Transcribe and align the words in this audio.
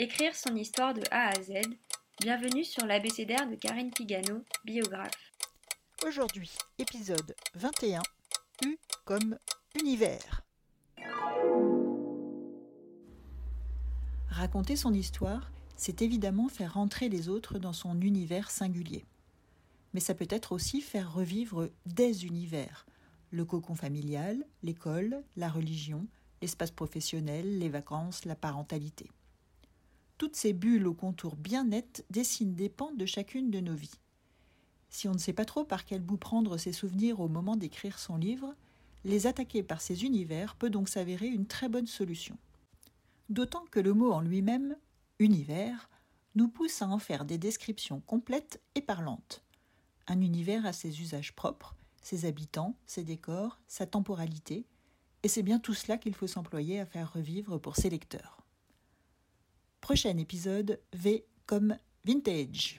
Écrire 0.00 0.36
son 0.36 0.54
histoire 0.54 0.94
de 0.94 1.02
A 1.10 1.30
à 1.30 1.42
Z. 1.42 1.54
Bienvenue 2.20 2.62
sur 2.62 2.86
l'abécédaire 2.86 3.50
de 3.50 3.56
Karine 3.56 3.90
Pigano, 3.90 4.44
biographe. 4.64 5.32
Aujourd'hui, 6.06 6.52
épisode 6.78 7.34
21, 7.56 8.00
U 8.64 8.78
comme 9.04 9.36
univers. 9.76 10.46
Raconter 14.28 14.76
son 14.76 14.94
histoire, 14.94 15.50
c'est 15.74 16.00
évidemment 16.00 16.46
faire 16.46 16.74
rentrer 16.74 17.08
les 17.08 17.28
autres 17.28 17.58
dans 17.58 17.72
son 17.72 18.00
univers 18.00 18.52
singulier. 18.52 19.04
Mais 19.94 20.00
ça 20.00 20.14
peut 20.14 20.28
être 20.30 20.52
aussi 20.52 20.80
faire 20.80 21.12
revivre 21.12 21.70
des 21.86 22.24
univers, 22.24 22.86
le 23.32 23.44
cocon 23.44 23.74
familial, 23.74 24.46
l'école, 24.62 25.24
la 25.36 25.48
religion, 25.48 26.06
l'espace 26.40 26.70
professionnel, 26.70 27.58
les 27.58 27.68
vacances, 27.68 28.26
la 28.26 28.36
parentalité. 28.36 29.10
Toutes 30.18 30.34
ces 30.34 30.52
bulles 30.52 30.88
aux 30.88 30.94
contours 30.94 31.36
bien 31.36 31.64
nets 31.64 32.04
dessinent 32.10 32.56
des 32.56 32.68
pans 32.68 32.92
de 32.92 33.06
chacune 33.06 33.52
de 33.52 33.60
nos 33.60 33.74
vies. 33.74 34.00
Si 34.90 35.06
on 35.06 35.12
ne 35.12 35.18
sait 35.18 35.32
pas 35.32 35.44
trop 35.44 35.64
par 35.64 35.84
quel 35.84 36.00
bout 36.00 36.16
prendre 36.16 36.56
ses 36.56 36.72
souvenirs 36.72 37.20
au 37.20 37.28
moment 37.28 37.56
d'écrire 37.56 38.00
son 38.00 38.16
livre, 38.16 38.56
les 39.04 39.28
attaquer 39.28 39.62
par 39.62 39.80
ces 39.80 40.04
univers 40.04 40.56
peut 40.56 40.70
donc 40.70 40.88
s'avérer 40.88 41.28
une 41.28 41.46
très 41.46 41.68
bonne 41.68 41.86
solution. 41.86 42.36
D'autant 43.28 43.64
que 43.70 43.78
le 43.78 43.94
mot 43.94 44.10
en 44.10 44.20
lui-même, 44.20 44.76
univers, 45.20 45.88
nous 46.34 46.48
pousse 46.48 46.82
à 46.82 46.88
en 46.88 46.98
faire 46.98 47.24
des 47.24 47.38
descriptions 47.38 48.00
complètes 48.00 48.60
et 48.74 48.82
parlantes. 48.82 49.44
Un 50.08 50.20
univers 50.20 50.66
a 50.66 50.72
ses 50.72 51.00
usages 51.00 51.34
propres, 51.34 51.76
ses 52.02 52.24
habitants, 52.24 52.74
ses 52.86 53.04
décors, 53.04 53.60
sa 53.68 53.86
temporalité, 53.86 54.66
et 55.22 55.28
c'est 55.28 55.42
bien 55.42 55.60
tout 55.60 55.74
cela 55.74 55.96
qu'il 55.96 56.14
faut 56.14 56.26
s'employer 56.26 56.80
à 56.80 56.86
faire 56.86 57.12
revivre 57.12 57.60
pour 57.60 57.76
ses 57.76 57.90
lecteurs. 57.90 58.38
Prochain 59.88 60.18
épisode 60.18 60.80
V 60.92 61.24
comme 61.46 61.74
vintage. 62.04 62.78